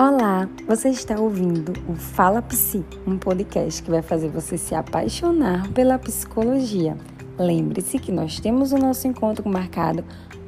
[0.00, 5.68] Olá, você está ouvindo o Fala Psi, um podcast que vai fazer você se apaixonar
[5.72, 6.96] pela psicologia.
[7.36, 10.04] Lembre-se que nós temos o nosso encontro marcado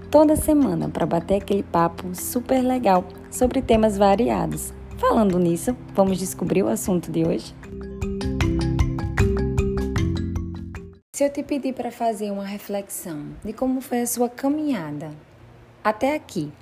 [0.08, 4.72] toda semana para bater aquele papo super legal sobre temas variados.
[4.96, 7.52] Falando nisso, vamos descobrir o assunto de hoje?
[11.12, 15.10] Se eu te pedir para fazer uma reflexão de como foi a sua caminhada
[15.82, 16.52] até aqui,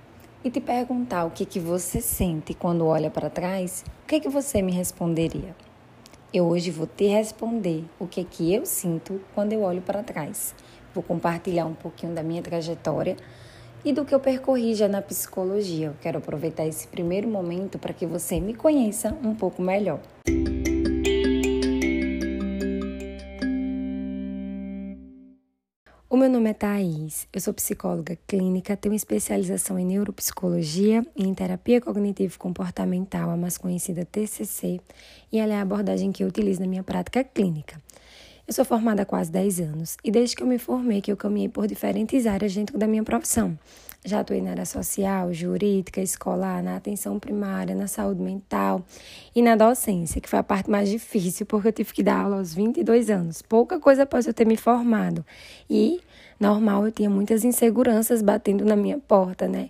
[0.45, 4.29] e te perguntar o que, que você sente quando olha para trás, o que, que
[4.29, 5.55] você me responderia?
[6.33, 10.55] Eu hoje vou te responder o que, que eu sinto quando eu olho para trás.
[10.95, 13.17] Vou compartilhar um pouquinho da minha trajetória
[13.85, 15.87] e do que eu percorri já na psicologia.
[15.87, 20.01] Eu quero aproveitar esse primeiro momento para que você me conheça um pouco melhor.
[26.11, 31.35] O meu nome é Thaís, eu sou psicóloga clínica, tenho especialização em neuropsicologia e em
[31.35, 34.81] terapia cognitivo-comportamental, a mais conhecida TCC,
[35.31, 37.79] e ela é a abordagem que eu utilizo na minha prática clínica.
[38.49, 41.19] Eu sou formada há quase 10 anos e desde que eu me formei que eu
[41.19, 43.59] caminhei por diferentes áreas dentro da minha profissão.
[44.03, 48.83] Já atuei na área social, jurídica, escolar, na atenção primária, na saúde mental
[49.37, 52.39] e na docência, que foi a parte mais difícil, porque eu tive que dar aula
[52.39, 55.23] aos 22 anos, pouca coisa após eu ter me formado.
[55.69, 56.01] E,
[56.41, 59.69] normal, eu tinha muitas inseguranças batendo na minha porta, né?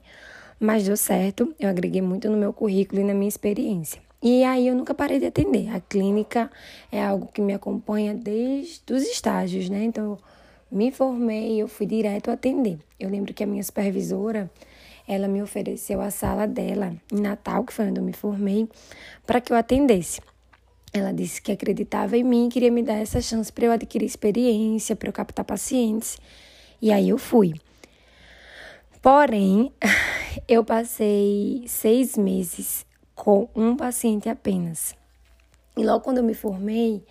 [0.60, 4.08] Mas deu certo, eu agreguei muito no meu currículo e na minha experiência.
[4.20, 5.69] E aí eu nunca parei de atender.
[5.74, 6.50] A clínica
[6.91, 9.84] é algo que me acompanha desde os estágios, né?
[9.84, 10.19] Então,
[10.70, 12.78] me formei e eu fui direto atender.
[12.98, 14.50] Eu lembro que a minha supervisora,
[15.06, 18.69] ela me ofereceu a sala dela em Natal, que foi onde eu me formei,
[19.24, 20.20] para que eu atendesse.
[20.92, 24.96] Ela disse que acreditava em mim queria me dar essa chance para eu adquirir experiência,
[24.96, 26.19] para eu captar pacientes.
[26.83, 27.55] E aí eu fui.
[29.00, 29.70] Porém,
[30.48, 32.88] eu passei seis meses
[33.19, 34.94] com um paciente apenas.
[35.77, 37.05] E logo quando eu me formei,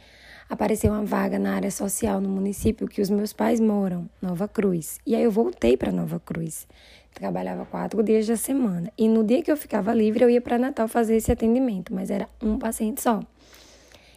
[0.49, 4.99] apareceu uma vaga na área social no município que os meus pais moram, Nova Cruz.
[5.05, 6.65] E aí eu voltei para Nova Cruz.
[7.13, 8.91] Trabalhava quatro dias da semana.
[8.97, 12.09] E no dia que eu ficava livre, eu ia para Natal fazer esse atendimento, mas
[12.09, 13.19] era um paciente só.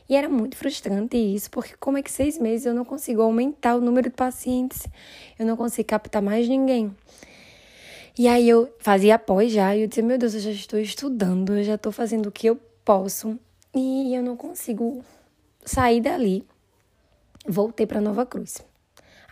[0.09, 3.75] E era muito frustrante isso, porque como é que seis meses eu não consigo aumentar
[3.75, 4.87] o número de pacientes?
[5.37, 6.95] Eu não consigo captar mais ninguém.
[8.21, 11.57] E aí eu fazia após já, e eu dizia, meu Deus, eu já estou estudando,
[11.57, 13.39] eu já estou fazendo o que eu posso,
[13.75, 15.03] e eu não consigo
[15.65, 16.47] saí dali,
[17.49, 18.59] voltei para Nova Cruz.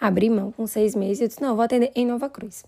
[0.01, 2.65] Abri mão com seis meses e disse: não, vou atender em Nova Cruz.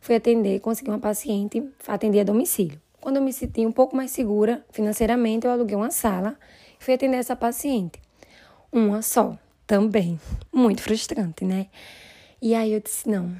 [0.00, 2.80] Fui atender, consegui uma paciente, atendi a domicílio.
[3.00, 6.38] Quando eu me senti um pouco mais segura financeiramente, eu aluguei uma sala
[6.80, 8.00] e fui atender essa paciente.
[8.70, 9.36] Uma só,
[9.66, 10.20] também.
[10.52, 11.66] Muito frustrante, né?
[12.40, 13.34] E aí eu disse: não,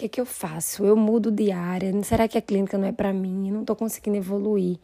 [0.00, 0.84] que é que eu faço?
[0.84, 1.92] Eu mudo de área?
[2.02, 3.48] Será que a clínica não é para mim?
[3.48, 4.78] Eu não estou conseguindo evoluir.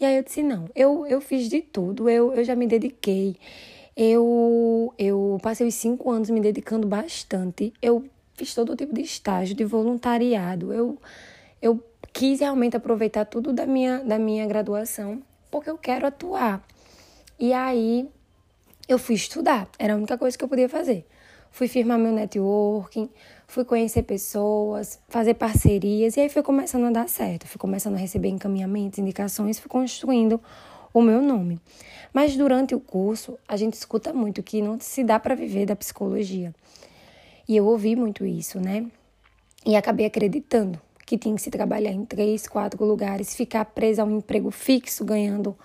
[0.00, 3.36] E aí eu disse: não, eu, eu fiz de tudo, eu, eu já me dediquei
[4.02, 7.72] eu, eu passei os cinco anos me dedicando bastante.
[7.82, 10.72] Eu fiz todo tipo de estágio, de voluntariado.
[10.72, 10.98] Eu,
[11.60, 16.64] eu quis realmente aproveitar tudo da minha, da minha graduação, porque eu quero atuar.
[17.38, 18.08] E aí
[18.88, 21.06] eu fui estudar, era a única coisa que eu podia fazer.
[21.50, 23.10] Fui firmar meu networking,
[23.46, 27.46] fui conhecer pessoas, fazer parcerias, e aí foi começando a dar certo.
[27.46, 30.40] Fui começando a receber encaminhamentos, indicações, fui construindo
[30.94, 31.60] o meu nome.
[32.12, 35.76] Mas durante o curso, a gente escuta muito que não se dá para viver da
[35.76, 36.54] psicologia.
[37.48, 38.86] E eu ouvi muito isso, né?
[39.66, 44.04] E acabei acreditando que tinha que se trabalhar em três, quatro lugares, ficar presa a
[44.04, 45.56] um emprego fixo, ganhando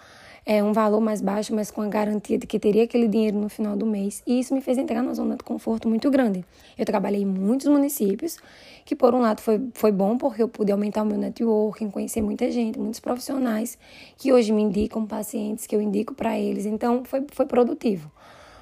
[0.45, 3.49] é, um valor mais baixo, mas com a garantia de que teria aquele dinheiro no
[3.49, 4.21] final do mês.
[4.27, 6.45] E isso me fez entrar numa zona de conforto muito grande.
[6.77, 8.37] Eu trabalhei em muitos municípios,
[8.85, 12.21] que por um lado foi, foi bom porque eu pude aumentar o meu networking, conhecer
[12.21, 13.77] muita gente, muitos profissionais
[14.17, 16.67] que hoje me indicam pacientes que eu indico para eles.
[16.67, 18.11] Então foi, foi produtivo.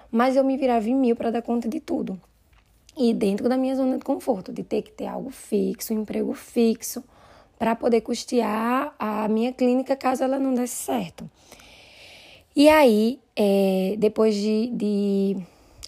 [0.09, 2.19] Mas eu me virava em mil para dar conta de tudo.
[2.95, 6.33] E dentro da minha zona de conforto, de ter que ter algo fixo, um emprego
[6.33, 7.03] fixo,
[7.57, 11.29] para poder custear a minha clínica caso ela não desse certo.
[12.55, 15.37] E aí, é, depois de, de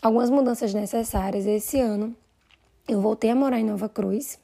[0.02, 2.16] algumas mudanças necessárias esse ano,
[2.88, 4.40] eu voltei a morar em Nova Cruz,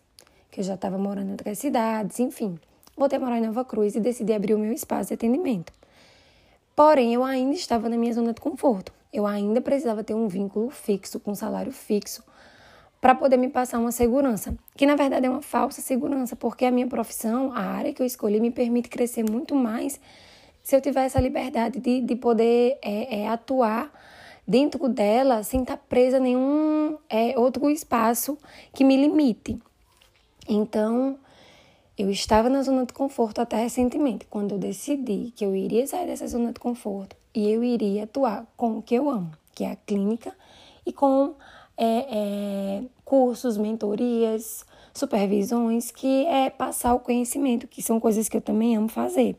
[0.51, 2.59] que eu já estava morando em outras cidades, enfim.
[2.95, 5.73] Voltei a morar em Nova Cruz e decidi abrir o meu espaço de atendimento.
[6.75, 8.93] Porém, eu ainda estava na minha zona de conforto.
[9.11, 12.23] Eu ainda precisava ter um vínculo fixo, com um salário fixo,
[13.01, 16.71] para poder me passar uma segurança, que na verdade é uma falsa segurança, porque a
[16.71, 19.99] minha profissão, a área que eu escolhi, me permite crescer muito mais
[20.63, 23.91] se eu tiver essa liberdade de, de poder é, é, atuar
[24.47, 28.37] dentro dela sem estar presa a nenhum é, outro espaço
[28.73, 29.57] que me limite.
[30.47, 31.17] Então,
[31.97, 36.07] eu estava na zona de conforto até recentemente, quando eu decidi que eu iria sair
[36.07, 39.71] dessa zona de conforto e eu iria atuar com o que eu amo, que é
[39.71, 40.35] a clínica,
[40.85, 41.35] e com
[41.77, 48.41] é, é, cursos, mentorias, supervisões, que é passar o conhecimento, que são coisas que eu
[48.41, 49.37] também amo fazer.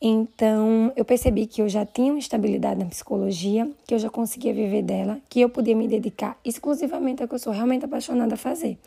[0.00, 4.54] Então, eu percebi que eu já tinha uma estabilidade na psicologia, que eu já conseguia
[4.54, 8.36] viver dela, que eu podia me dedicar exclusivamente ao que eu sou realmente apaixonada a
[8.36, 8.78] fazer.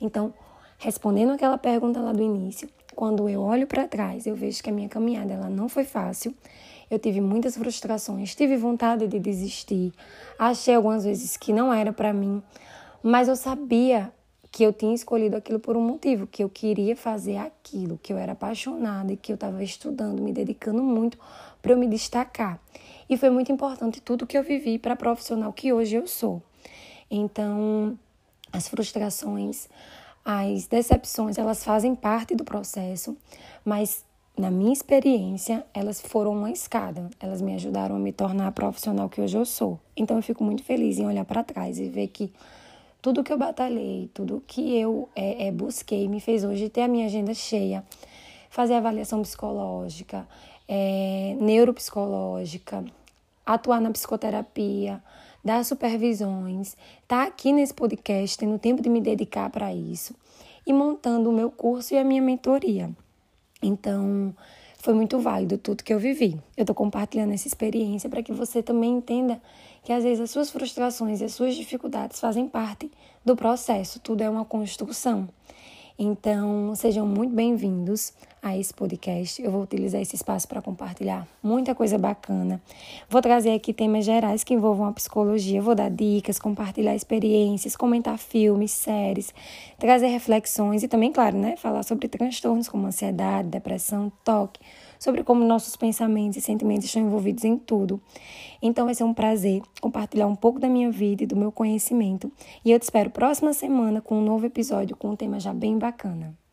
[0.00, 0.32] Então,
[0.78, 4.72] respondendo aquela pergunta lá do início, quando eu olho para trás, eu vejo que a
[4.72, 6.34] minha caminhada ela não foi fácil.
[6.90, 9.92] Eu tive muitas frustrações, tive vontade de desistir,
[10.38, 12.42] achei algumas vezes que não era para mim,
[13.02, 14.10] mas eu sabia
[14.50, 18.18] que eu tinha escolhido aquilo por um motivo, que eu queria fazer aquilo, que eu
[18.18, 21.18] era apaixonada e que eu estava estudando, me dedicando muito
[21.60, 22.60] para eu me destacar.
[23.08, 26.42] E foi muito importante tudo que eu vivi para a profissional que hoje eu sou.
[27.10, 27.98] Então,
[28.52, 29.68] as frustrações,
[30.24, 33.16] as decepções, elas fazem parte do processo,
[33.64, 34.04] mas
[34.36, 37.08] na minha experiência, elas foram uma escada.
[37.18, 39.80] Elas me ajudaram a me tornar a profissional que hoje eu sou.
[39.96, 42.30] Então eu fico muito feliz em olhar para trás e ver que
[43.06, 46.88] tudo que eu batalhei, tudo que eu é, é, busquei me fez hoje ter a
[46.88, 47.84] minha agenda cheia,
[48.50, 50.26] fazer avaliação psicológica,
[50.66, 52.84] é, neuropsicológica,
[53.46, 55.00] atuar na psicoterapia,
[55.44, 56.70] dar supervisões,
[57.00, 60.12] estar tá aqui nesse podcast, tendo tempo de me dedicar para isso
[60.66, 62.90] e montando o meu curso e a minha mentoria.
[63.62, 64.34] Então,
[64.78, 66.40] foi muito válido tudo que eu vivi.
[66.56, 69.40] Eu estou compartilhando essa experiência para que você também entenda
[69.86, 72.90] que às vezes as suas frustrações e as suas dificuldades fazem parte
[73.24, 75.28] do processo, tudo é uma construção.
[75.96, 78.12] Então, sejam muito bem-vindos
[78.42, 79.40] a esse podcast.
[79.40, 82.60] Eu vou utilizar esse espaço para compartilhar muita coisa bacana.
[83.08, 88.18] Vou trazer aqui temas gerais que envolvam a psicologia, vou dar dicas, compartilhar experiências, comentar
[88.18, 89.32] filmes, séries,
[89.78, 94.58] trazer reflexões e também, claro, né, falar sobre transtornos como ansiedade, depressão, toque,
[94.98, 98.00] sobre como nossos pensamentos e sentimentos estão envolvidos em tudo.
[98.60, 102.30] Então vai ser um prazer compartilhar um pouco da minha vida e do meu conhecimento.
[102.64, 105.78] E eu te espero próxima semana com um novo episódio com um tema já bem
[105.78, 106.45] bacana.